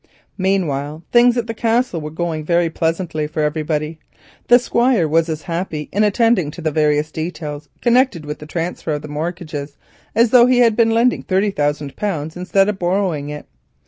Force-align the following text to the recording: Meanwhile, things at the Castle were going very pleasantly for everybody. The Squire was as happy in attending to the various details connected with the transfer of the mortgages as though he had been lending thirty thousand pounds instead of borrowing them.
Meanwhile, 0.39 1.03
things 1.11 1.37
at 1.37 1.45
the 1.45 1.53
Castle 1.53 2.01
were 2.01 2.09
going 2.09 2.43
very 2.43 2.71
pleasantly 2.71 3.27
for 3.27 3.41
everybody. 3.43 3.99
The 4.47 4.57
Squire 4.57 5.07
was 5.07 5.29
as 5.29 5.43
happy 5.43 5.89
in 5.91 6.03
attending 6.03 6.49
to 6.49 6.61
the 6.63 6.71
various 6.71 7.11
details 7.11 7.69
connected 7.81 8.25
with 8.25 8.39
the 8.39 8.47
transfer 8.47 8.93
of 8.93 9.03
the 9.03 9.07
mortgages 9.07 9.77
as 10.15 10.31
though 10.31 10.47
he 10.47 10.57
had 10.57 10.75
been 10.75 10.89
lending 10.89 11.21
thirty 11.21 11.51
thousand 11.51 11.95
pounds 11.97 12.35
instead 12.35 12.67
of 12.67 12.79
borrowing 12.79 13.27
them. 13.27 13.43